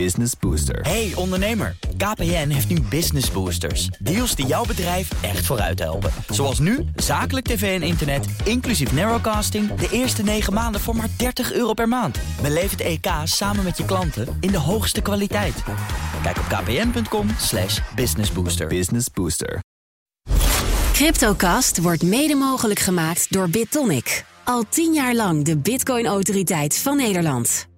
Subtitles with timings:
[0.00, 0.80] Business Booster.
[0.80, 3.86] Hey ondernemer, KPN heeft nu Business Boosters.
[3.86, 6.10] Deals die jouw bedrijf echt vooruit helpen.
[6.28, 9.74] Zoals nu, zakelijk tv en internet, inclusief narrowcasting...
[9.74, 12.18] de eerste 9 maanden voor maar 30 euro per maand.
[12.42, 15.62] Beleef het EK samen met je klanten in de hoogste kwaliteit.
[16.22, 18.66] Kijk op kpn.com slash businessbooster.
[18.66, 19.60] Business Booster.
[20.92, 24.24] Cryptocast wordt mede mogelijk gemaakt door BitTonic.
[24.44, 27.72] Al tien jaar lang de bitcoin-autoriteit van Nederland.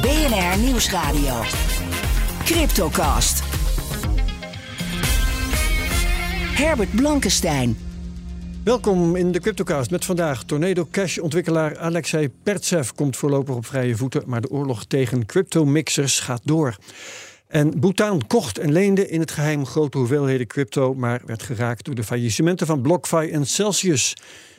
[0.00, 1.42] BNR Nieuwsradio.
[2.44, 3.42] Cryptocast.
[6.54, 7.78] Herbert Blankenstein.
[8.64, 13.96] Welkom in de Cryptocast met vandaag Tornado Cash ontwikkelaar Alexei Pertsev komt voorlopig op vrije
[13.96, 16.76] voeten, maar de oorlog tegen crypto-mixers gaat door.
[17.46, 21.94] En Bhutan kocht en leende in het geheim grote hoeveelheden crypto, maar werd geraakt door
[21.94, 24.16] de faillissementen van BlockFi en Celsius.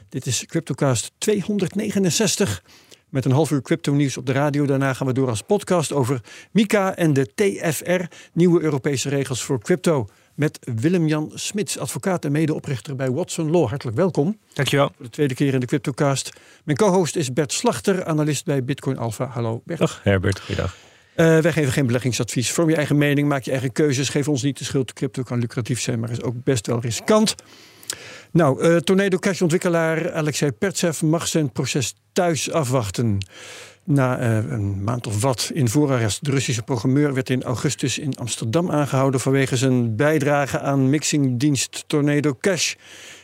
[0.09, 2.63] Dit is Cryptocast 269
[3.11, 4.65] met een half uur crypto nieuws op de radio.
[4.65, 6.21] Daarna gaan we door als podcast over
[6.51, 8.01] Mika en de TFR,
[8.33, 10.07] nieuwe Europese regels voor crypto.
[10.35, 13.67] Met Willem-Jan Smits, advocaat en medeoprichter bij Watson Law.
[13.67, 14.37] Hartelijk welkom.
[14.53, 14.91] Dankjewel.
[14.95, 16.31] Voor de tweede keer in de Cryptocast.
[16.63, 19.25] Mijn co-host is Bert Slachter, analist bij Bitcoin Alpha.
[19.25, 19.79] Hallo Bert.
[19.79, 20.75] Dag Herbert, goeiedag.
[21.15, 22.51] Uh, wij geven geen beleggingsadvies.
[22.51, 24.09] Vorm je eigen mening, maak je eigen keuzes.
[24.09, 24.93] Geef ons niet de schuld.
[24.93, 27.35] Crypto kan lucratief zijn, maar is ook best wel riskant.
[28.31, 33.17] Nou, uh, Tornado Cash ontwikkelaar Alexei Pertsev mag zijn proces thuis afwachten.
[33.83, 36.25] Na uh, een maand of wat in voorarrest.
[36.25, 42.35] De Russische programmeur werd in augustus in Amsterdam aangehouden vanwege zijn bijdrage aan mixingdienst Tornado
[42.39, 42.73] Cash.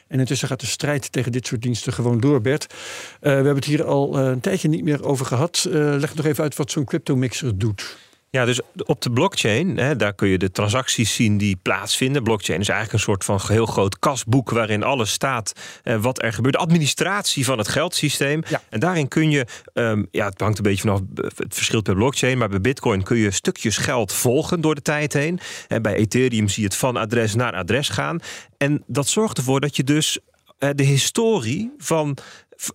[0.08, 2.74] En intussen gaat de strijd tegen dit soort diensten gewoon door, Bert.
[2.74, 2.76] Uh,
[3.20, 5.68] we hebben het hier al een tijdje niet meer over gehad.
[5.72, 7.98] leg nog even uit wat zo'n crypto-mixer doet.
[8.38, 12.24] Ja, dus op de blockchain, hè, daar kun je de transacties zien die plaatsvinden.
[12.24, 16.34] Blockchain is eigenlijk een soort van heel groot kasboek waarin alles staat eh, wat er
[16.34, 16.54] gebeurt.
[16.54, 18.44] De administratie van het geldsysteem.
[18.50, 18.62] Ja.
[18.70, 21.00] En daarin kun je, um, ja, het hangt een beetje vanaf
[21.36, 25.14] het verschil per blockchain, maar bij Bitcoin kun je stukjes geld volgen door de tijd
[25.14, 25.40] heen.
[25.68, 28.20] En bij Ethereum zie je het van adres naar adres gaan.
[28.58, 30.20] En dat zorgt ervoor dat je dus
[30.60, 32.18] uh, de historie van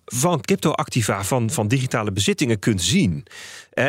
[0.05, 3.25] van cryptoactiva, van, van digitale bezittingen kunt zien.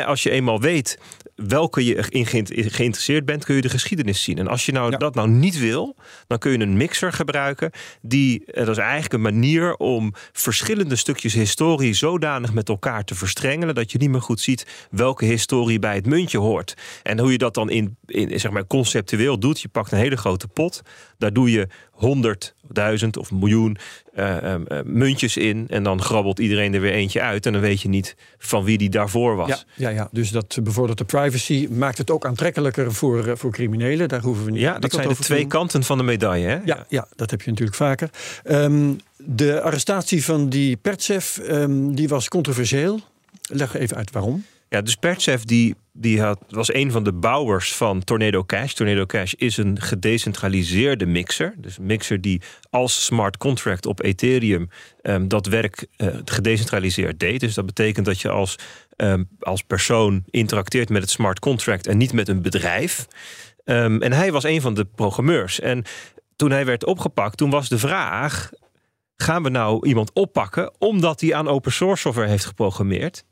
[0.06, 0.98] Als je eenmaal weet
[1.34, 4.38] welke je in geïnteresseerd bent, kun je de geschiedenis zien.
[4.38, 5.96] En als je nou dat nou niet wil,
[6.26, 7.70] dan kun je een mixer gebruiken.
[8.02, 13.14] Die, eh, dat is eigenlijk een manier om verschillende stukjes historie zodanig met elkaar te
[13.14, 16.74] verstrengelen dat je niet meer goed ziet welke historie bij het muntje hoort.
[17.02, 20.16] En hoe je dat dan in, in zeg maar conceptueel doet, je pakt een hele
[20.16, 20.82] grote pot,
[21.18, 23.76] daar doe je honderdduizend of miljoen
[24.16, 25.66] uh, uh, muntjes in.
[25.68, 27.46] En dan grabbelt iedereen er weer eentje uit.
[27.46, 29.48] En dan weet je niet van wie die daarvoor was.
[29.48, 30.08] Ja, ja, ja.
[30.12, 31.68] dus dat bevordert de privacy.
[31.70, 34.08] Maakt het ook aantrekkelijker voor, uh, voor criminelen.
[34.08, 34.60] Daar hoeven we niet.
[34.60, 36.46] Ja, dat zijn de twee kanten van de medaille.
[36.46, 36.58] Hè?
[36.64, 38.10] Ja, ja, dat heb je natuurlijk vaker.
[38.44, 43.00] Um, de arrestatie van die Pertsev, um, die was controversieel.
[43.42, 44.44] Leg even uit waarom.
[44.74, 48.72] Ja, dus Pertsev die, die had, was een van de bouwers van Tornado Cash.
[48.72, 51.54] Tornado Cash is een gedecentraliseerde mixer.
[51.56, 54.68] Dus een mixer die als smart contract op Ethereum
[55.02, 57.40] um, dat werk uh, gedecentraliseerd deed.
[57.40, 58.58] Dus dat betekent dat je als,
[58.96, 63.06] um, als persoon interacteert met het smart contract en niet met een bedrijf.
[63.64, 65.60] Um, en hij was een van de programmeurs.
[65.60, 65.84] En
[66.36, 68.50] toen hij werd opgepakt, toen was de vraag:
[69.16, 73.24] gaan we nou iemand oppakken omdat hij aan open source software heeft geprogrammeerd?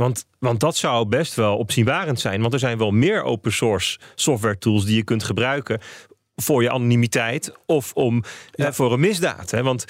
[0.00, 2.40] Want, want dat zou best wel opzienbarend zijn.
[2.40, 5.80] Want er zijn wel meer open source software tools die je kunt gebruiken
[6.36, 8.66] voor je anonimiteit of om ja.
[8.66, 9.50] eh, voor een misdaad.
[9.50, 9.62] Hè?
[9.62, 9.84] Want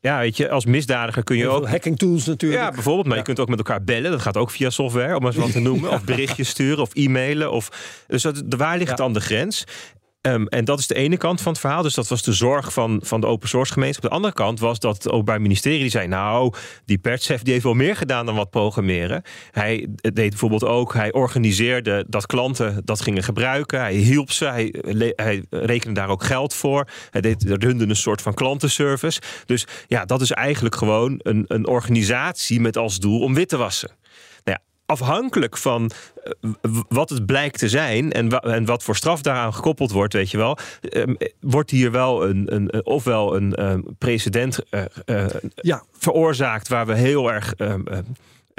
[0.00, 1.68] ja, weet je, als misdadiger kun je ook.
[1.68, 2.62] Hacking tools natuurlijk.
[2.62, 3.06] Ja, bijvoorbeeld.
[3.06, 3.20] Maar ja.
[3.20, 4.10] je kunt ook met elkaar bellen.
[4.10, 5.90] Dat gaat ook via software, om eens wat te noemen.
[5.96, 7.52] Of berichtjes sturen of e-mailen.
[7.52, 7.70] Of,
[8.06, 9.64] dus dat, waar ligt dan de grens?
[10.26, 11.82] Um, en dat is de ene kant van het verhaal.
[11.82, 14.04] Dus dat was de zorg van, van de open source gemeenschap.
[14.04, 16.06] De andere kant was dat het Openbaar Ministerie die zei...
[16.06, 16.52] nou,
[16.84, 19.22] die Pertsev die heeft wel meer gedaan dan wat programmeren.
[19.50, 20.94] Hij deed bijvoorbeeld ook...
[20.94, 23.80] hij organiseerde dat klanten dat gingen gebruiken.
[23.80, 24.74] Hij hielp ze, hij,
[25.16, 26.88] hij rekende daar ook geld voor.
[27.10, 29.20] Hij deed, runde een soort van klantenservice.
[29.44, 33.56] Dus ja, dat is eigenlijk gewoon een, een organisatie met als doel om wit te
[33.56, 33.90] wassen
[34.86, 35.90] afhankelijk van
[36.88, 40.30] wat het blijkt te zijn en, wa en wat voor straf daaraan gekoppeld wordt, weet
[40.30, 40.58] je wel,
[40.90, 45.82] um, wordt hier wel een, een, ofwel een um, precedent uh, uh, ja.
[45.98, 47.54] veroorzaakt waar we heel erg.
[47.58, 47.84] Um,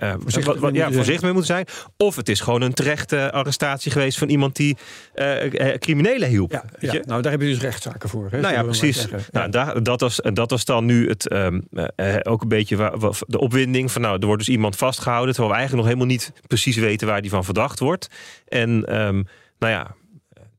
[0.03, 1.65] uh, voorzichtig, wat, ja, voorzichtig mee moeten zijn.
[1.97, 4.77] Of het is gewoon een terechte arrestatie geweest van iemand die
[5.15, 6.51] uh, criminelen hielp.
[6.51, 7.01] Ja, ja.
[7.05, 8.27] Nou, daar heb je dus rechtszaken voor.
[8.31, 9.07] Hè, nou ja, precies.
[9.31, 12.97] Nou, daar, dat, was, dat was dan nu het, um, uh, ook een beetje wa,
[12.97, 14.01] wa, de opwinding van...
[14.01, 15.33] nou, er wordt dus iemand vastgehouden...
[15.33, 18.07] terwijl we eigenlijk nog helemaal niet precies weten waar die van verdacht wordt.
[18.47, 19.27] En um,
[19.59, 19.95] nou ja,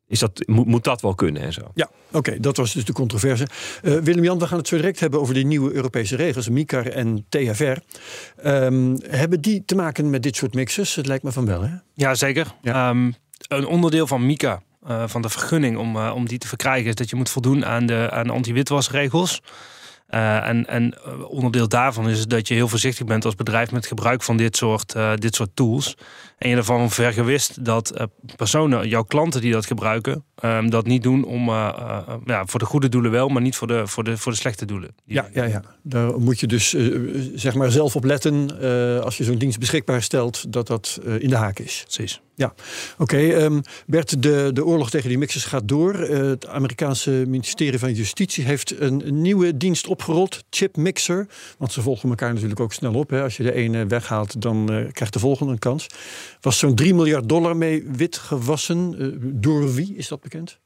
[0.08, 1.70] is dat, moet, moet dat wel kunnen en zo.
[1.74, 3.46] Ja, oké, dat was dus de controverse.
[3.82, 7.26] Uh, Willem-Jan, we gaan het zo direct hebben over die nieuwe Europese regels, MICAR en
[7.28, 7.76] TFR.
[8.36, 10.94] Ehm, hebben die te maken met dit soort mixers?
[10.94, 11.74] Het lijkt me van wel, hè?
[11.94, 12.54] Ja, zeker.
[12.62, 12.88] Ja.
[12.88, 13.14] Um,
[13.48, 16.94] een onderdeel van MICA, uh, van de vergunning om, uh, om die te verkrijgen, is
[16.94, 19.42] dat je moet voldoen aan de, aan de anti-witwasregels.
[20.14, 20.94] Uh, en, en
[21.28, 24.94] onderdeel daarvan is dat je heel voorzichtig bent als bedrijf met gebruik van dit soort,
[24.96, 25.96] uh, dit soort tools.
[26.38, 28.02] En je ervan vergewist dat uh,
[28.36, 32.88] personen, jouw klanten die dat gebruiken, um, dat niet doen om ja, voor de goede
[32.88, 34.94] doelen wel, maar niet voor de, voor de, voor de slechte doelen.
[35.04, 36.76] Ja, ja, ja, daar moet je dus
[37.34, 38.60] zeg maar zelf op letten
[39.02, 41.82] als je zo'n dienst beschikbaar stelt, dat dat in de haak is.
[41.84, 42.20] Precies.
[42.38, 42.54] Ja,
[42.98, 43.16] oké.
[43.16, 46.08] Um, Bert, de, de oorlog tegen die mixers gaat door.
[46.08, 51.26] Uh, het Amerikaanse ministerie van Justitie heeft een, nieuwe dienst opgerold, Chip Mixer.
[51.58, 53.10] Want ze volgen elkaar natuurlijk ook snel op.
[53.10, 53.22] Hè.
[53.22, 55.86] Als je de ene weghaalt, dan uh, krijgt de volgende een kans.
[56.40, 58.94] Was zo'n 3 miljard dollar mee wit gewassen.
[58.98, 60.58] Uh, door wie is dat bekend?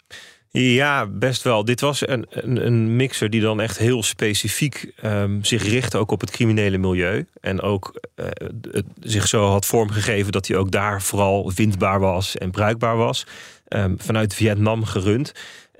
[0.59, 1.65] Ja, best wel.
[1.65, 6.11] Dit was een, een, een mixer die dan echt heel specifiek um, zich richtte ook
[6.11, 7.27] op het criminele milieu.
[7.41, 8.27] En ook uh,
[8.71, 13.27] het, zich zo had vormgegeven dat hij ook daar vooral vindbaar was en bruikbaar was.
[13.69, 15.33] Um, vanuit Vietnam gerund.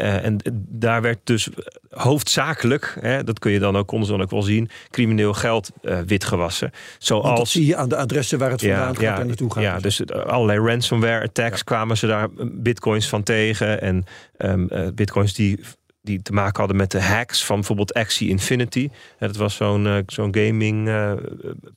[0.03, 0.39] Uh, en
[0.69, 1.49] daar werd dus
[1.91, 5.71] hoofdzakelijk, hè, dat kun je dan ook, konden ze dan ook wel zien, crimineel geld
[5.83, 6.71] uh, witgewassen.
[6.99, 9.53] Zoals, dat zie je aan de adressen waar het vandaan ja, gaat ja, en naartoe
[9.53, 9.63] gaat.
[9.63, 11.65] Ja, dus allerlei ransomware attacks ja.
[11.65, 13.81] kwamen ze daar bitcoins van tegen.
[13.81, 14.05] En
[14.39, 15.61] um, uh, bitcoins die
[16.05, 18.91] die te maken hadden met de hacks van bijvoorbeeld Axie Infinity.
[19.19, 20.91] Dat was zo'n zo'n gaming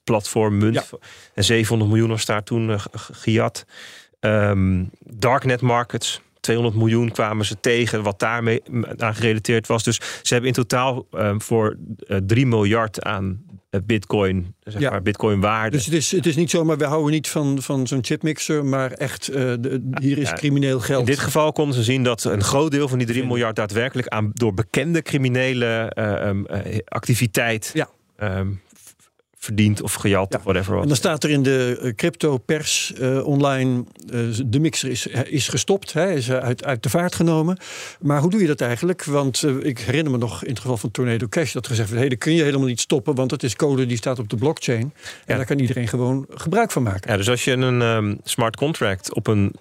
[0.04, 0.90] platform munt.
[1.34, 3.66] En 700 miljoen was daar toen gejat.
[4.20, 6.22] Um, darknet markets.
[6.46, 8.62] 200 miljoen kwamen ze tegen, wat daarmee
[8.98, 9.84] aan gerelateerd was.
[9.84, 11.78] Dus ze hebben in totaal um, voor
[12.08, 13.44] uh, 3 miljard aan
[13.84, 14.90] bitcoin, zeg ja.
[14.90, 15.78] maar, bitcoin waarde.
[15.78, 18.92] Dus het is, het is niet zomaar, we houden niet van, van zo'n chipmixer, maar
[18.92, 21.00] echt, uh, de, hier is ja, crimineel geld.
[21.00, 24.08] In dit geval konden ze zien dat een groot deel van die 3 miljard daadwerkelijk
[24.08, 27.90] aan, door bekende criminele uh, um, uh, activiteit ja.
[28.24, 28.62] Um,
[29.46, 30.38] verdiend of gejat ja.
[30.38, 30.82] of whatever.
[30.82, 33.84] En dan staat er in de crypto-pers uh, online:
[34.14, 37.58] uh, de mixer is, is gestopt, hè, is uit, uit de vaart genomen.
[38.00, 39.04] Maar hoe doe je dat eigenlijk?
[39.04, 42.02] Want uh, ik herinner me nog in het geval van Tornado Cash dat gezegd werd:
[42.02, 44.36] hey, dat kun je helemaal niet stoppen, want het is code die staat op de
[44.36, 44.82] blockchain.
[44.82, 44.92] En
[45.26, 45.36] ja.
[45.36, 47.12] daar kan iedereen gewoon gebruik van maken.
[47.12, 49.54] Ja, dus als je een um, smart contract op een,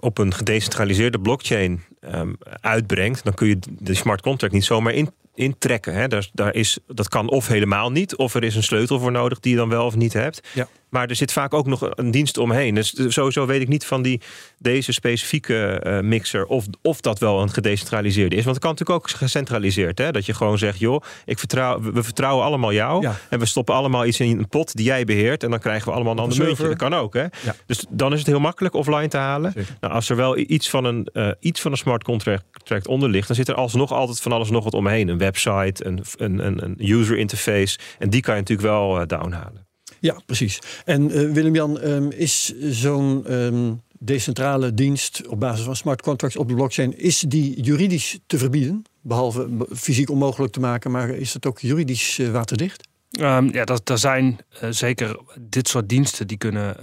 [0.00, 1.82] op een gedecentraliseerde blockchain
[2.14, 5.94] um, uitbrengt, dan kun je de smart contract niet zomaar in intrekken.
[5.94, 6.08] Hè.
[6.08, 9.40] Daar, daar is, dat kan of helemaal niet, of er is een sleutel voor nodig
[9.40, 10.48] die je dan wel of niet hebt.
[10.54, 10.68] Ja.
[10.88, 12.74] Maar er zit vaak ook nog een dienst omheen.
[12.74, 14.20] Dus sowieso weet ik niet van die,
[14.58, 18.44] deze specifieke uh, mixer of, of dat wel een gedecentraliseerde is.
[18.44, 19.98] Want het kan natuurlijk ook gecentraliseerd.
[19.98, 20.12] Hè?
[20.12, 23.02] Dat je gewoon zegt, joh, ik vertrouw, we vertrouwen allemaal jou.
[23.02, 23.16] Ja.
[23.30, 25.42] En we stoppen allemaal iets in een pot die jij beheert.
[25.42, 26.68] En dan krijgen we allemaal een ander muntje.
[26.68, 27.14] Dat kan ook.
[27.14, 27.22] Hè?
[27.22, 27.54] Ja.
[27.66, 29.52] Dus dan is het heel makkelijk offline te halen.
[29.80, 32.44] Nou, als er wel iets van een, uh, iets van een smart contract
[32.88, 35.08] onder ligt, dan zit er alsnog altijd van alles nog wat omheen.
[35.08, 37.78] Een website, een, een, een, een user interface.
[37.98, 39.66] En die kan je natuurlijk wel uh, downhalen.
[40.00, 40.58] Ja, precies.
[40.84, 46.48] En uh, Willem-Jan, um, is zo'n um, decentrale dienst op basis van smart contracts op
[46.48, 48.82] de blockchain, is die juridisch te verbieden?
[49.00, 52.88] Behalve fysiek onmogelijk te maken, maar is het ook juridisch uh, waterdicht?
[53.20, 56.76] Um, ja, dat, er zijn uh, zeker dit soort diensten die kunnen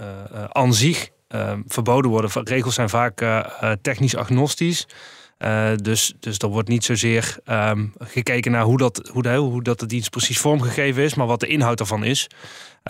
[0.54, 1.10] aan zich
[1.66, 2.30] verboden worden.
[2.44, 3.44] Regels zijn vaak
[3.82, 4.86] technisch agnostisch.
[5.38, 9.62] Uh, dus, dus er wordt niet zozeer um, gekeken naar hoe dat, hoe, de, hoe
[9.62, 12.26] dat de dienst precies vormgegeven is, maar wat de inhoud ervan is.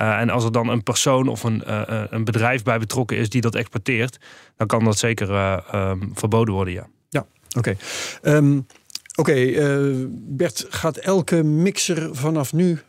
[0.01, 3.29] Uh, en als er dan een persoon of een, uh, een bedrijf bij betrokken is
[3.29, 4.19] die dat exporteert,
[4.57, 5.31] dan kan dat zeker
[5.75, 6.87] um, verboden worden, ja.
[7.09, 7.77] Ja, oké.
[8.21, 8.37] Okay.
[8.37, 8.67] Um,
[9.15, 12.81] oké, okay, Bert, gaat elke mixer vanaf nu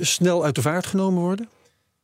[0.00, 1.48] snel uit de vaart genomen worden?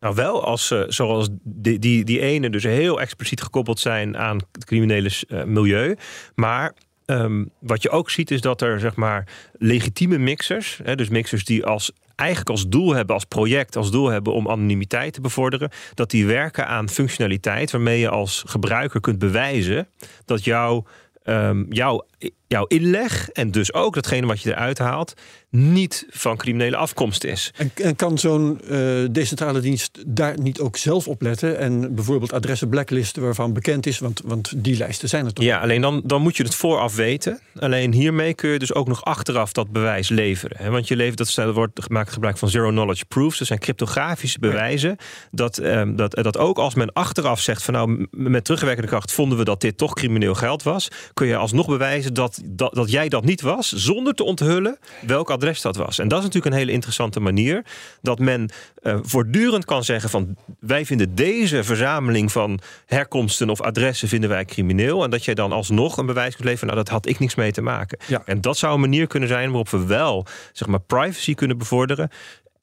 [0.01, 4.41] Nou, wel als uh, zoals die, die, die ene dus heel expliciet gekoppeld zijn aan
[4.53, 5.97] het criminele uh, milieu.
[6.35, 6.73] Maar
[7.11, 11.45] um, wat je ook ziet is dat er zeg maar legitieme mixers, hè, dus mixers
[11.45, 15.71] die als eigenlijk als doel hebben, als project, als doel hebben om anonimiteit te bevorderen,
[15.95, 19.89] dat die werken aan functionaliteit waarmee je als gebruiker kunt bewijzen
[20.25, 20.87] dat jouw
[21.25, 22.07] um, jouw,
[22.47, 25.15] jouw inleg en dus ook datgene wat je eruit haalt,
[25.51, 27.53] niet van criminele afkomst is.
[27.57, 32.33] En, en kan zo'n uh, decentrale dienst daar niet ook zelf op letten en bijvoorbeeld
[32.33, 35.45] adressen blacklisten waarvan bekend is, want, want die lijsten zijn er toch?
[35.45, 37.41] Ja, alleen dan, dan moet je het vooraf weten.
[37.59, 40.57] Alleen hiermee kun je dus ook nog achteraf dat bewijs leveren.
[40.57, 40.71] Hè?
[40.71, 43.39] Want je levert, dat wordt gemaakt gebruik van zero knowledge proofs.
[43.39, 44.91] Dat zijn cryptografische bewijzen.
[44.91, 45.05] Ja.
[45.31, 49.39] Dat, um, dat, dat ook als men achteraf zegt van nou met terugwerkende kracht vonden
[49.39, 52.91] we dat dit toch crimineel geld was, kun je alsnog bewijzen bewijzen dat, dat, dat
[52.91, 55.99] jij dat niet was, zonder te onthullen welk adres dat was.
[55.99, 57.65] En dat is natuurlijk een hele interessante manier.
[58.03, 58.51] Dat men
[58.83, 64.45] uh, voortdurend kan zeggen van wij vinden deze verzameling van herkomsten of adressen vinden wij
[64.45, 65.05] crimineel.
[65.05, 67.53] En dat jij dan alsnog een bewijs kunt leveren, nou dat had ik niks mee
[67.53, 67.99] te maken.
[68.07, 68.23] Ja.
[68.25, 72.11] En dat zou een manier kunnen zijn waarop we wel zeg maar, privacy kunnen bevorderen.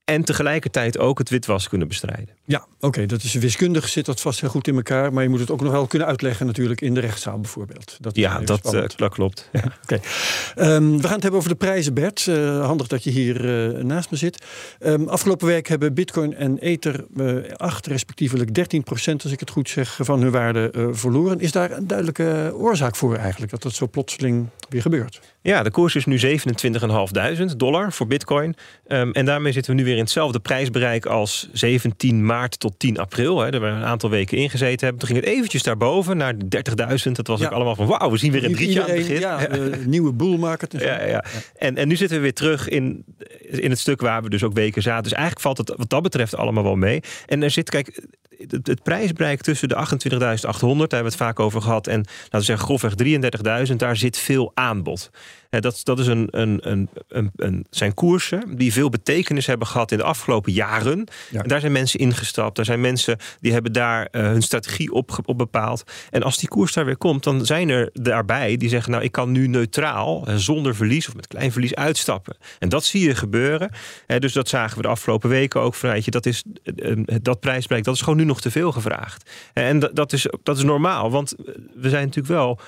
[0.07, 2.29] En tegelijkertijd ook het witwassen kunnen bestrijden.
[2.45, 5.13] Ja, oké, dat is wiskundig zit dat vast heel goed in elkaar.
[5.13, 7.97] Maar je moet het ook nog wel kunnen uitleggen natuurlijk in de rechtszaal bijvoorbeeld.
[7.99, 9.49] Dat ja, dat, uh, dat, klopt.
[9.51, 9.99] Ja, oké.
[10.55, 12.25] Um, we gaan het hebben over de prijzen, Bert.
[12.25, 13.45] Uh, handig dat je hier
[13.75, 14.45] uh, naast me zit.
[14.79, 17.05] Um, afgelopen week hebben Bitcoin en Ether
[17.55, 21.39] 8 respectievelijk 13 procent, als ik het goed zeg, van hun waarde verloren.
[21.39, 25.21] Is daar een duidelijke oorzaak voor eigenlijk, dat dat zo plotseling weer gebeurt?
[25.47, 28.55] Ja, de koers is nu 27.500 dollar voor Bitcoin.
[28.87, 32.97] Um, en daarmee zitten we nu weer in hetzelfde prijsbereik als 17 maart tot 10
[32.97, 33.39] april.
[33.39, 34.97] Hè, daar we een aantal weken ingezeten hebben.
[35.05, 37.11] Toen ging het eventjes daarboven naar 30.000.
[37.11, 37.45] Dat was Ja.
[37.45, 39.19] ook allemaal van wauw, we zien weer een drietje aan het begin.
[39.27, 40.73] Ja, de nieuwe bull market.
[40.73, 40.85] en zo.
[40.85, 41.23] Ja, ja.
[41.55, 43.05] En, en nu zitten we weer terug in,
[43.39, 45.03] in het stuk waar we dus ook weken zaten.
[45.03, 47.01] Dus eigenlijk valt het wat dat betreft allemaal wel mee.
[47.25, 48.01] En er zit, kijk,
[48.37, 52.39] het, het prijsbereik tussen de 28.800, daar hebben we het vaak over gehad, en laten
[52.39, 52.93] we zeggen grofweg
[53.69, 55.09] 33.000, daar zit veel aanbod.
[55.49, 59.91] Dat, dat is een, een, een, een, een, zijn koersen die veel betekenis hebben gehad
[59.91, 61.07] in de afgelopen jaren.
[61.31, 61.41] Ja.
[61.41, 62.55] En daar zijn mensen ingestapt.
[62.55, 65.83] Daar zijn mensen die hebben daar eh, hun strategie op, op bepaald.
[66.09, 69.11] En als die koers daar weer komt, dan zijn er daarbij die zeggen: Nou, ik
[69.11, 72.37] kan nu neutraal, zonder verlies of met klein verlies uitstappen.
[72.59, 73.69] En dat zie je gebeuren.
[74.19, 75.75] Dus dat zagen we de afgelopen weken ook.
[75.75, 78.51] Van, weet je, dat, is, eh, eh, dat prijsbereik, dat is gewoon nu nog te
[78.51, 79.29] veel gevraagd.
[79.53, 81.35] En dat, dat, is, dat is normaal, want
[81.75, 82.59] we zijn natuurlijk wel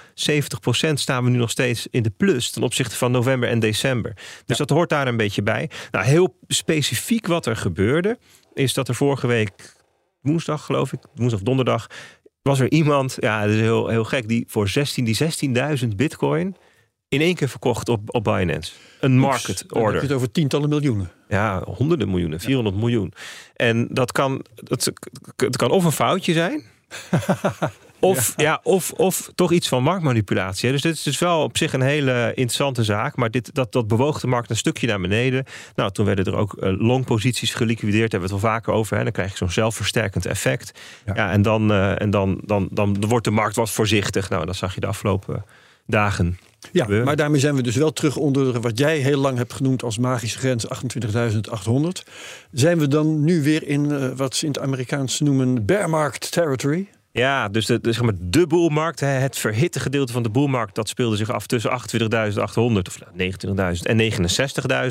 [0.89, 4.13] 70% staan we nu nog steeds in de plus ten opzichte van november en december.
[4.45, 5.69] Dus dat hoort daar een beetje bij.
[5.91, 8.17] Nou, heel specifiek wat er gebeurde,
[8.53, 9.75] is dat er vorige week
[10.21, 11.87] woensdag, geloof ik, woensdag of donderdag,
[12.41, 15.17] was er iemand, ja, dat is heel, heel gek, die voor 16, die
[15.81, 16.55] 16.000 bitcoin
[17.07, 18.71] in één keer verkocht op, op Binance.
[18.99, 20.01] Een market Dan heb je order.
[20.01, 21.11] het over tientallen miljoenen.
[21.27, 23.13] Ja, honderden miljoenen, 400 miljoen.
[23.55, 24.91] En dat kan, dat,
[25.35, 26.63] het kan of een foutje zijn.
[27.99, 28.59] Of, ja.
[28.63, 30.71] of, of toch iets van marktmanipulatie.
[30.71, 33.15] Dus dit is dus wel op zich een hele interessante zaak.
[33.15, 35.45] Maar dit, dat, dat bewoog de markt een stukje naar beneden.
[35.75, 38.11] Nou, toen werden er ook eh, longposities geliquideerd.
[38.11, 38.97] Daar hebben we het wel vaker over.
[38.97, 39.03] Hè.
[39.03, 40.79] Dan krijg je zo'n zelfversterkend effect.
[41.05, 41.13] Ja.
[41.15, 41.31] Ja.
[41.31, 44.29] en dan, eh, en dan, dan, dan wordt de markt wat voorzichtig.
[44.29, 45.45] Nou, dat zag je de afgelopen
[45.85, 46.37] dagen.
[46.71, 47.05] Ja, gebeuren.
[47.05, 49.97] maar daarmee zijn we dus wel terug onder wat jij heel lang hebt genoemd als
[49.97, 52.03] magische grens 28.800.
[52.51, 56.31] Zijn we dan nu weer in eh, wat ze in het Amerikaans noemen bear market
[56.31, 56.87] territory?
[57.11, 60.89] Ja, dus de, de, zeg maar de boelmarkt, het verhitte gedeelte van de boelmarkt, dat
[60.89, 61.75] speelde zich af tussen 28.800
[62.55, 63.31] of nou,
[63.75, 64.11] 29.000 en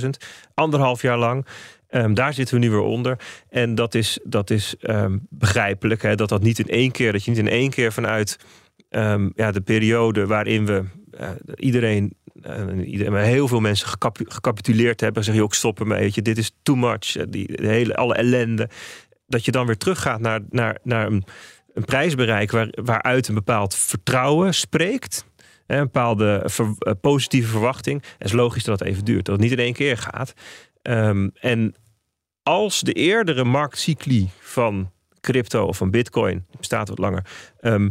[0.00, 0.08] 69.000.
[0.54, 1.46] Anderhalf jaar lang.
[1.88, 3.18] Ehm, daar zitten we nu weer onder.
[3.48, 6.02] En dat is, dat is ehm, begrijpelijk.
[6.02, 8.38] Hè, dat dat niet in één keer, dat je niet in één keer vanuit
[8.88, 14.30] ehm, ja, de periode waarin we eh, iedereen, eh, iedereen, maar heel veel mensen gecapu-
[14.30, 17.96] gecapituleerd hebben, zeg je ook weet je, dit is too much, eh, die, de hele,
[17.96, 18.68] alle ellende.
[19.26, 21.24] Dat je dan weer teruggaat naar, naar, naar een,
[21.78, 25.26] een prijsbereik waar, waaruit een bepaald vertrouwen spreekt.
[25.66, 28.02] Een bepaalde eh, positieve verwachting.
[28.18, 29.24] Het is logisch dat het even duurt.
[29.24, 30.32] Dat het niet in één keer gaat.
[30.82, 31.74] Ehm, en
[32.42, 37.26] als de eerdere marktcycli van crypto of van bitcoin, bestaat wat langer,
[37.60, 37.88] ehm,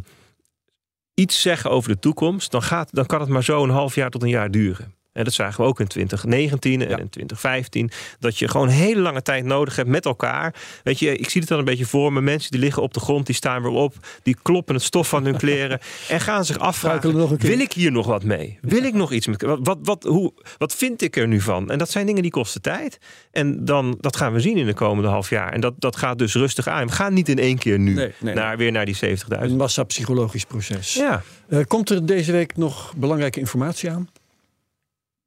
[1.14, 4.10] iets zeggen over de toekomst, dan, gaat, dan kan het maar zo een half jaar
[4.10, 4.94] tot een jaar duren.
[5.18, 6.98] En dat zagen we ook in 2019 en Ja.
[6.98, 7.92] in 2015.
[8.20, 10.56] Dat je gewoon hele lange tijd nodig hebt met elkaar.
[10.84, 12.22] Weet je, ik zie het dan een beetje voor me.
[12.22, 13.94] Mensen die liggen op de grond, die staan weer op.
[14.24, 15.80] Die kloppen het stof van hun kleren.
[16.10, 17.50] en gaan zich afvragen, nog een keer.
[17.50, 18.60] wil ik hier nog wat mee?
[18.62, 19.42] Wil ik nog iets met...
[19.60, 21.72] Wat, wat, hoe, wat vind ik er nu van?
[21.72, 22.98] En dat zijn dingen die kosten tijd.
[23.32, 25.52] En dan, dat gaan we zien in de komende half jaar.
[25.54, 26.86] En dat, dat gaat dus rustig aan.
[26.88, 29.12] We gaan niet in één keer nu Nee, nee, naar, weer naar die 70.000.
[29.28, 30.94] Een massa-psychologisch proces.
[30.94, 31.22] Ja.
[31.50, 34.10] Eh, komt er deze week nog belangrijke informatie aan?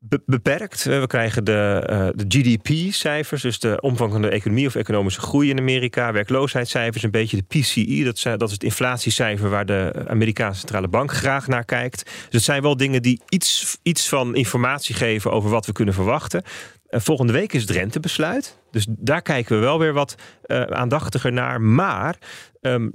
[0.03, 0.85] Be- beperkt.
[0.85, 5.51] We krijgen de, eh, de GDP-cijfers, dus de omvang van de economie of economische groei
[5.51, 6.13] in Amerika.
[6.13, 10.89] Werkloosheidscijfers, een beetje de PCE, dat, zijn- dat is het inflatiecijfer waar de Amerikaanse centrale
[10.89, 12.05] bank graag naar kijkt.
[12.05, 15.95] Dus het zijn wel dingen die iets, iets van informatie geven over wat we kunnen
[15.95, 16.43] verwachten.
[16.89, 18.59] Eh, volgende week is het rentebesluit.
[18.71, 21.61] Dus daar kijken we wel weer wat eh, aandachtiger naar.
[21.61, 22.17] Maar
[22.61, 22.89] ehm,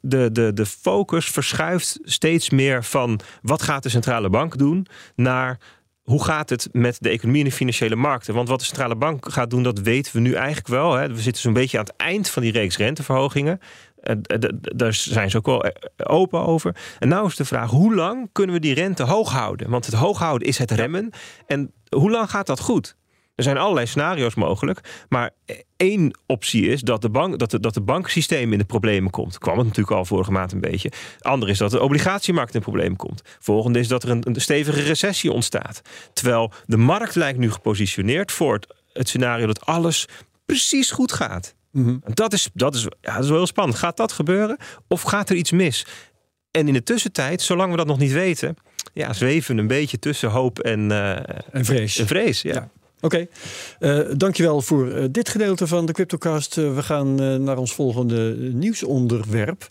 [0.00, 5.58] de, de, de focus verschuift steeds meer van wat gaat de centrale bank doen naar
[6.04, 8.34] hoe gaat het met de economie en de financiële markten?
[8.34, 10.92] Want wat de centrale bank gaat doen, dat weten we nu eigenlijk wel.
[10.92, 11.08] Hè.
[11.08, 13.60] We zitten zo'n beetje aan het eind van die reeks renteverhogingen.
[14.00, 14.16] Eh,
[14.60, 16.76] Daar zijn ze ook wel eh, open over.
[16.98, 19.70] En nou is de vraag, hoe lang kunnen we die rente hoog houden?
[19.70, 21.10] Want het hoog houden is het remmen.
[21.46, 22.96] En hoe lang gaat dat goed?
[23.34, 25.04] Er zijn allerlei scenario's mogelijk.
[25.08, 25.30] Maar
[25.76, 29.38] één optie is dat de, bank, dat de, dat de banksysteem in de problemen komt.
[29.38, 30.92] Kwam het natuurlijk al vorige maand een beetje.
[31.20, 33.22] Ander is dat de obligatiemarkt in problemen komt.
[33.38, 35.80] Volgende is dat er een, een stevige recessie ontstaat.
[36.12, 40.08] Terwijl de markt lijkt nu gepositioneerd voor het, het scenario dat alles
[40.46, 41.54] precies goed gaat.
[41.70, 41.96] Mhm.
[42.04, 43.78] Dat, is, dat, is, ja, dat is wel heel spannend.
[43.78, 44.56] Gaat dat gebeuren
[44.88, 45.86] of gaat er iets mis?
[46.50, 48.56] En in de tussentijd, zolang we dat nog niet weten,
[48.92, 51.16] ja, zweven we een beetje tussen hoop en, uh,
[51.52, 51.98] en vrees.
[51.98, 52.54] En vrees ja.
[52.54, 52.70] ja.
[53.04, 53.26] Oké,
[53.80, 54.06] okay.
[54.06, 56.56] uh, dankjewel voor uh, dit gedeelte van de CryptoCast.
[56.56, 59.66] Uh, we gaan naar ons volgende nieuwsonderwerp.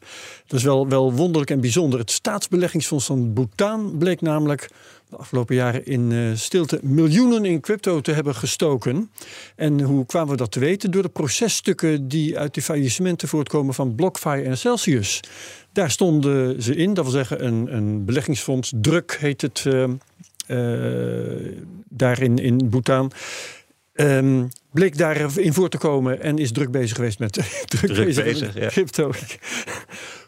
[0.48, 2.00] Dat is wel, wel wonderlijk en bijzonder.
[2.00, 4.70] Het staatsbeleggingsfonds van Bhutan bleek namelijk
[5.10, 9.12] de afgelopen jaren in stilte miljoenen in crypto te hebben gestoken.
[9.56, 10.92] En hoe kwamen we dat te weten?
[10.92, 15.20] Door de processtukken die uit de faillissementen voortkomen van BlockFi en Celsius.
[15.72, 19.66] Daar stonden ze in, dat wil zeggen een, een beleggingsfonds, druk heet het
[21.90, 23.12] daar in, in Bhutan.
[23.96, 27.34] Um, bleek daarin voor te komen en is druk bezig geweest met
[27.68, 29.12] druk, druk bezig, bezig met crypto.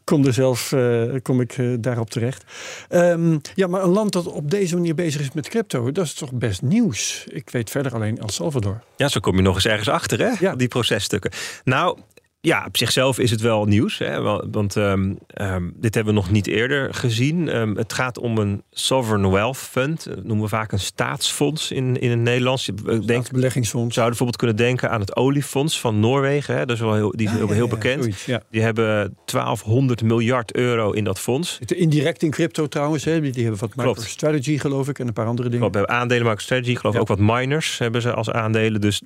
[0.03, 2.43] kom er zelf uh, kom ik uh, daarop terecht.
[2.89, 6.13] Um, ja, maar een land dat op deze manier bezig is met crypto, dat is
[6.13, 7.25] toch best nieuws.
[7.27, 8.83] Ik weet verder alleen El Salvador.
[8.95, 10.31] Ja, zo kom je nog eens ergens achter, hè?
[10.39, 10.55] Ja.
[10.55, 11.31] Die processtukken.
[11.63, 11.97] Nou,
[12.45, 13.97] ja, op zichzelf is het wel nieuws.
[13.97, 14.21] Hè?
[14.51, 17.55] Want um, um, dit hebben we nog niet eerder gezien.
[17.55, 20.03] Um, het gaat om een Sovereign Wealth Fund.
[20.05, 22.69] Dat noemen we vaak een staatsfonds in, in het Nederlands.
[22.69, 23.93] Ik denk, beleggingsfonds.
[23.95, 26.55] Zou bijvoorbeeld kunnen denken aan het oliefonds van Noorwegen.
[26.55, 26.65] Hè?
[26.65, 28.01] Dat is wel heel, die is Ja, heel, ja, heel ja, bekend.
[28.03, 28.25] zoiets.
[28.51, 31.59] Die hebben 1200 miljard euro in dat fonds.
[31.65, 33.03] Indirect in crypto trouwens.
[33.03, 33.21] Hè?
[33.21, 33.97] Die hebben wat Klopt.
[33.97, 35.71] MicroStrategy geloof ik en een paar andere dingen.
[35.71, 36.69] Klopt, bij aandelen MicroStrategy.
[36.71, 37.01] Ik geloof Ja.
[37.01, 38.81] ook wat miners hebben ze als aandelen.
[38.81, 39.01] Dus,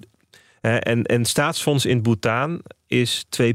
[0.62, 3.48] en, en staatsfonds in Bhutan is 2,9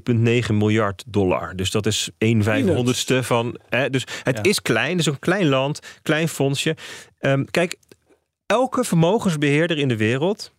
[0.52, 1.56] miljard dollar.
[1.56, 3.58] Dus dat is 1 vijfhonderdste van...
[3.68, 4.42] Hè, dus het Ja.
[4.42, 6.76] is klein, dus een klein land, klein fondsje.
[7.18, 7.76] Ehm, kijk,
[8.46, 10.52] elke vermogensbeheerder in de wereld...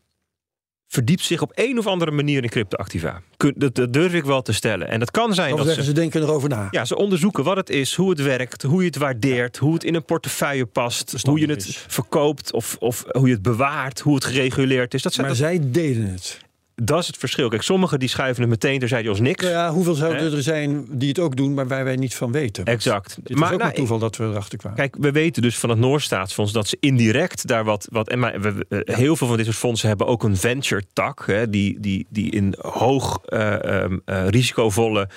[0.88, 3.22] verdiept zich op een of andere manier in cryptoactiva.
[3.38, 4.88] Kun- Dat, dat durf ik wel te stellen.
[4.90, 5.90] En dat kan zijn dat zeggen ze...
[5.90, 6.68] ze denken erover na.
[6.72, 9.84] Ja, ze onderzoeken wat het is, hoe het werkt, hoe je het waardeert, hoe het
[9.84, 11.86] in een portefeuille past, hoe je het is.
[11.88, 15.02] verkoopt of, of hoe je het bewaart, hoe het gereguleerd is.
[15.02, 16.40] Dat, zijn, Maar dat, zij deden het.
[16.76, 17.50] Dat is het verschil.
[17.50, 19.42] Kijk, sommigen die schuiven het meteen terzijde als niks.
[19.44, 22.32] Nou ja, hoeveel zouden er zijn die het ook doen, maar waar wij niet van
[22.32, 22.66] weten?
[22.66, 23.16] Exact.
[23.16, 24.78] Het is ook nou, een toeval dat we erachter kwamen.
[24.78, 27.88] Kijk, we weten dus van het Noordstaatsfonds dat ze indirect daar wat.
[27.92, 31.46] wat en maar, we- eh, heel veel van dit soort fondsen hebben ook een venture-tak,
[31.50, 35.10] die, die, die in hoog eh, ehm, eh, risicovolle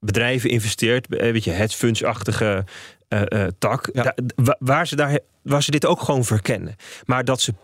[0.00, 1.16] bedrijven investeert.
[1.16, 2.64] Eh, Weet je, hedge funds-achtige
[3.08, 3.88] eh, eh, tak.
[3.92, 4.02] Ja.
[4.02, 6.76] Da- wa- waar, ze daar, waar ze dit ook gewoon verkennen.
[7.04, 7.54] Maar dat ze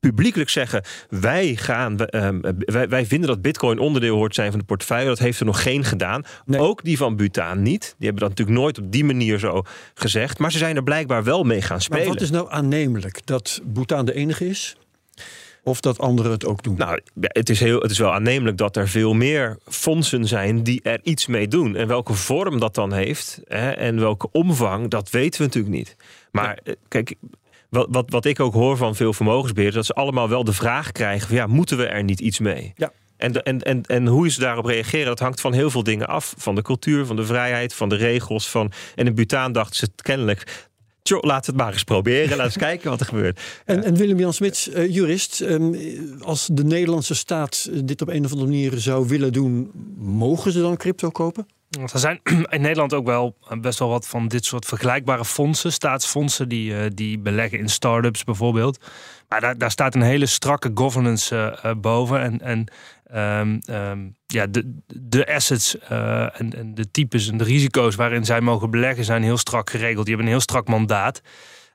[0.00, 4.66] publiekelijk zeggen: wij, gaan, ehm, wij, wij vinden dat Bitcoin onderdeel hoort zijn van de
[4.66, 5.06] portefeuille.
[5.08, 6.22] Dat heeft er nog geen gedaan.
[6.44, 6.60] Nee.
[6.60, 7.80] Ook die van Bhutan niet.
[7.98, 9.62] Die hebben dat natuurlijk nooit op die manier zo
[9.94, 10.38] gezegd.
[10.38, 12.06] Maar ze zijn er blijkbaar wel mee gaan Maar spelen.
[12.06, 13.26] wat is nou aannemelijk?
[13.26, 14.76] Dat Bhutan de enige is?
[15.62, 16.76] Of dat anderen het ook doen?
[16.76, 20.80] Nou, het is, heel, het is wel aannemelijk dat er veel meer fondsen zijn die
[20.82, 21.76] er iets mee doen.
[21.76, 25.96] En welke vorm dat dan heeft hè, en welke omvang, dat weten we natuurlijk niet.
[26.30, 27.14] Maar eh, kijk,
[27.70, 30.92] wat, wat, wat ik ook hoor van veel vermogensbeheerders, dat ze allemaal wel de vraag
[30.92, 32.72] krijgen: van, ja, moeten we er niet iets mee?
[32.76, 32.92] Ja.
[33.16, 36.34] En, en, en, en hoe ze daarop reageren, dat hangt van heel veel dingen af.
[36.36, 38.48] Van de cultuur, van de vrijheid, van de regels.
[38.48, 38.72] Van...
[38.94, 40.68] En in Bhutan dachten ze kennelijk.
[41.02, 42.22] Tjoh, laten we het maar eens proberen.
[42.22, 43.40] Laten we eens kijken wat er gebeurt.
[43.64, 45.74] En, en Willem-Jan Smits, eh, jurist, ehm,
[46.20, 50.60] als de Nederlandse staat dit op een of andere manier zou willen doen, mogen ze
[50.60, 51.46] dan crypto kopen?
[51.70, 55.24] Want er zijn in Nederland ook wel eh, best wel wat van dit soort vergelijkbare
[55.24, 58.78] fondsen, staatsfondsen, die, eh, die beleggen in start-ups bijvoorbeeld.
[59.28, 62.20] Maar daar, daar staat een hele strakke governance eh, boven.
[62.20, 62.66] En, en
[63.04, 68.24] ehm, ehm, ja, de, de assets eh, en, en de types en de risico's waarin
[68.24, 70.06] zij mogen beleggen zijn heel strak geregeld.
[70.06, 71.22] Die hebben een heel strak mandaat.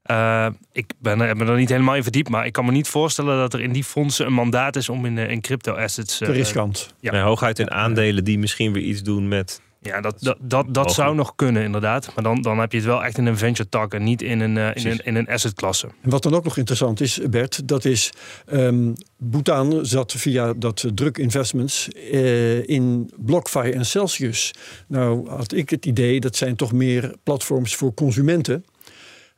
[0.04, 2.72] Eh, ik ben er, heb me er niet helemaal in verdiept, maar ik kan me
[2.72, 6.18] niet voorstellen dat er in die fondsen een mandaat is om in, in crypto assets.
[6.18, 6.94] Te eh, riskant.
[7.00, 7.12] Ja.
[7.12, 9.62] Nee, hooguit in aandelen die misschien weer iets doen met.
[9.86, 12.12] Ja, dat, dat, dat, dat zou nog kunnen, inderdaad.
[12.16, 14.40] Maar dan, dan heb je het wel echt in een venture tak en niet in
[14.40, 15.88] een, eh, in een, in een asset klasse.
[16.02, 18.12] En wat dan ook nog interessant is, Bert, dat is
[18.46, 24.54] ehm Bhutan zat via dat druk investments eh, in BlockFi en Celsius.
[24.88, 28.66] Nou had ik het idee dat zijn toch meer platforms voor consumenten.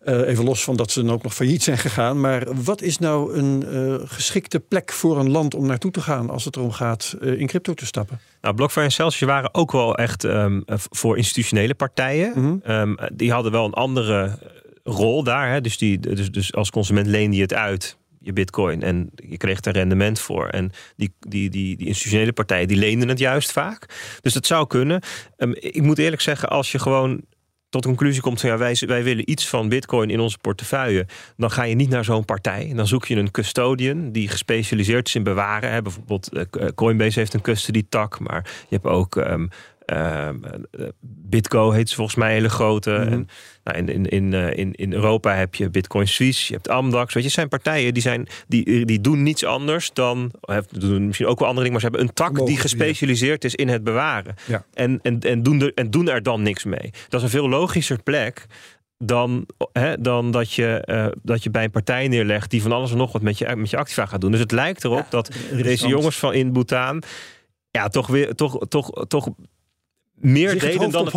[0.07, 2.19] Eh, even los van dat ze dan ook nog failliet zijn gegaan.
[2.19, 6.29] Maar wat is nou een eh, geschikte plek voor een land om naartoe te gaan
[6.29, 8.19] als het erom gaat eh, in crypto te stappen?
[8.41, 12.31] Nou, BlockFi en Celsius waren ook wel echt ehm, eh, voor institutionele partijen.
[12.35, 12.57] Mhm.
[12.63, 14.39] Ehm, die hadden wel een andere
[14.83, 15.51] rol daar.
[15.51, 15.61] Hè?
[15.61, 18.83] Dus, die, dus, dus als consument leende je het uit, je bitcoin.
[18.83, 20.47] En je kreeg er rendement voor.
[20.47, 23.85] En die, die, die, die institutionele partijen die leenden het juist vaak.
[24.21, 25.01] Dus dat zou kunnen.
[25.37, 27.21] Ehm, ik moet eerlijk zeggen, als je gewoon
[27.69, 31.08] tot de conclusie komt van ja, wij, wij willen iets van bitcoin in onze portefeuille,
[31.38, 32.71] dan ga je niet naar zo'n partij.
[32.75, 35.71] Dan zoek je een custodian die gespecialiseerd is in bewaren.
[35.71, 35.82] Hè.
[35.82, 39.49] Bijvoorbeeld uh, Coinbase heeft een custody tak, maar je hebt ook um,
[39.93, 40.30] uh,
[41.02, 42.91] Bitco heet ze volgens mij hele grote.
[42.91, 43.12] Mhm.
[43.12, 43.28] en,
[43.63, 47.13] nou, in, in, in, uh, in, in Europa heb je Bitcoin Suisse, je hebt Amdax.
[47.13, 51.28] Weet je, zijn partijen die, zijn, die, die doen niets anders dan, of doen misschien
[51.28, 53.84] ook wel andere dingen, maar ze hebben een tak Mogen die gespecialiseerd is in het
[53.84, 54.36] bewaren.
[54.45, 54.65] Ja.
[54.73, 56.91] En, en, en, doen er, en doen er dan niks mee.
[57.08, 58.45] Dat is een veel logischer plek
[58.97, 62.91] dan, hè, dan dat, je, uh, dat je bij een partij neerlegt die van alles
[62.91, 64.32] en nog wat met je, met je activa gaat doen.
[64.32, 67.04] Dus het lijkt erop Ja, dat deze jongens van in Bhutan
[67.78, 69.30] ja, toch weer toch, toch, toch
[70.19, 71.13] meer Zich deden dan het,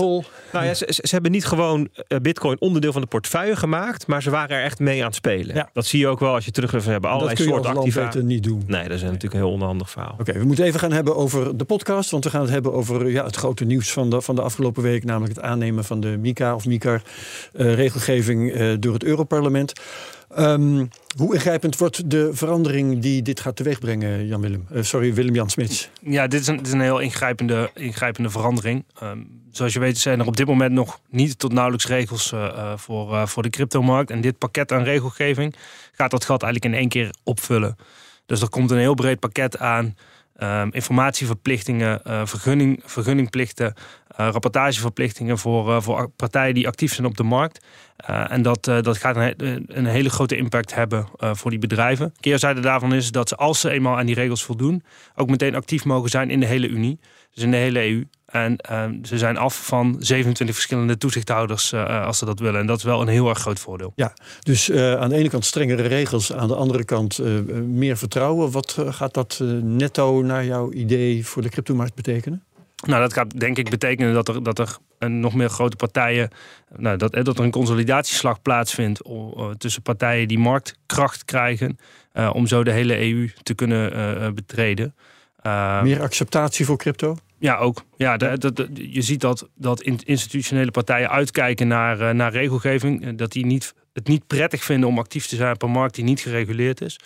[0.53, 4.23] nou ja, ze, ze hebben niet gewoon eh, Bitcoin onderdeel van de portefeuille gemaakt, maar
[4.23, 5.55] ze waren er echt mee aan het spelen.
[5.55, 5.71] Ja.
[5.73, 7.67] Dat zie je ook wel als je terug we hebben Dat allerlei kun je als
[7.67, 8.27] soorten activa.
[8.27, 8.63] niet doen.
[8.67, 10.17] Nee, dat is natuurlijk een heel onhandig verhaal.
[10.19, 12.11] Oké, we moeten even gaan hebben over de podcast.
[12.11, 14.83] Want we gaan het hebben over ja, het grote nieuws van de, van de afgelopen
[14.83, 15.05] week.
[15.05, 19.73] Namelijk het aannemen van de MICA of MICAR-regelgeving eh, door het Europarlement.
[20.35, 20.85] Ehm,
[21.17, 24.67] hoe ingrijpend wordt de verandering die dit gaat teweegbrengen, Jan Willem?
[24.71, 25.91] Eh, sorry, Willem-Jan Smits.
[26.03, 28.85] Ja, dit is een, een heel ingrijpende, ingrijpende verandering.
[29.01, 29.19] Ehm,
[29.51, 32.73] zoals je weet zijn er op dit moment nog niet tot nauwelijks regels eh, eh,
[32.77, 34.11] voor, eh, voor de cryptomarkt.
[34.11, 35.55] En dit pakket aan regelgeving
[35.93, 37.77] gaat dat gat eigenlijk in één keer opvullen.
[38.27, 39.97] Dus er komt een heel breed pakket aan.
[40.41, 43.75] Ehm, informatieverplichtingen, eh, vergunning, vergunningplichten,
[44.09, 47.65] eh, rapportageverplichtingen voor, eh, voor partijen die actief zijn op de markt.
[48.29, 52.13] En dat, dat gaat een, he- een hele grote impact hebben voor die bedrijven.
[52.21, 54.83] Keerzijde daarvan is dat ze, als ze eenmaal aan die regels voldoen,
[55.15, 57.01] ook meteen actief mogen zijn in de hele Unie.
[57.35, 58.05] Dus in de hele EU.
[58.31, 62.61] En ehm, ze zijn af van 27 verschillende toezichthouders eh, als ze dat willen.
[62.61, 63.93] En dat is wel een heel erg groot voordeel.
[63.97, 67.45] Ja, dus eh, aan de ene kant strengere regels, aan de andere kant eh, eh,
[67.65, 68.51] meer vertrouwen.
[68.51, 72.45] Wat eh, gaat dat eh, netto naar jouw idee voor de cryptomarkt betekenen?
[72.87, 76.31] Nou, dat gaat denk ik betekenen dat er, dat er een, nog meer grote partijen.
[76.77, 79.01] Nou, dat, eh, dat er een consolidatieslag plaatsvindt
[79.59, 81.79] tussen partijen die marktkracht krijgen.
[82.13, 84.95] eh, om zo de hele EU te kunnen eh, eh, betreden.
[85.43, 87.17] Eh, Meer acceptatie voor crypto?
[87.41, 87.85] Ja, ook.
[87.97, 93.05] Ja, de- je ziet dat, dat in- institutionele partijen uitkijken naar, eh, naar regelgeving.
[93.05, 95.95] eh, Dat die niet, het niet prettig vinden om actief te zijn op een markt
[95.95, 96.99] die niet gereguleerd is.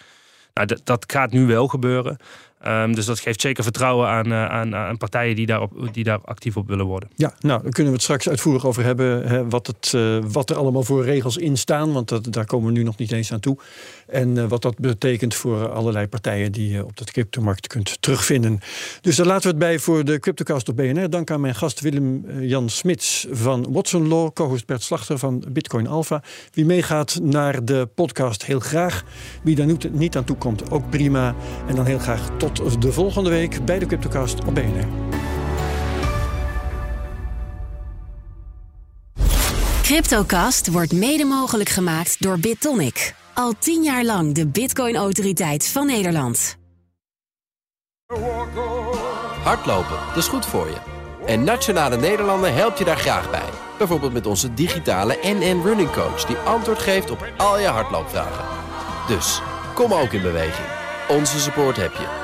[0.54, 2.16] Nou, dat gaat nu wel gebeuren.
[2.64, 5.48] Ehm, dus dat geeft zeker vertrouwen aan, eh, aan, aan partijen die,
[5.92, 7.08] die daar actief op willen worden.
[7.14, 9.26] Ja, nou, daar kunnen we het straks uitvoerig over hebben.
[9.28, 11.92] Hè, wat, het, eh, wat er allemaal voor regels in staan.
[11.92, 13.58] Want daar komen we nu nog niet eens aan toe.
[14.06, 18.60] En eh, wat dat betekent voor allerlei partijen die je op de cryptomarkt kunt terugvinden.
[19.00, 21.10] Dus daar laten we het bij voor de Cryptocast op BNR.
[21.10, 24.32] Dank aan mijn gast Willem-Jan Smits van Watson Law.
[24.32, 26.22] Co-host Bert Slachter van Bitcoin Alpha.
[26.52, 29.04] Wie meegaat naar de podcast, heel graag.
[29.42, 31.34] Wie daar niet aan toe komt, ook prima.
[31.66, 34.86] En dan heel graag tot de volgende week bij de Cryptocast op BNR.
[39.82, 43.14] Cryptocast wordt mede mogelijk gemaakt door BitTonic.
[43.34, 46.56] Al tien jaar lang de Bitcoin-autoriteit van Nederland.
[49.42, 50.76] Hardlopen, dat is goed voor je.
[51.26, 53.48] En Nationale Nederlanden helpt je daar graag bij.
[53.78, 56.24] Bijvoorbeeld met onze digitale NN Running Coach...
[56.24, 58.44] die antwoord geeft op al je hardloopvragen.
[59.08, 59.40] Dus,
[59.74, 60.68] kom ook in beweging.
[61.08, 62.23] Onze support heb je.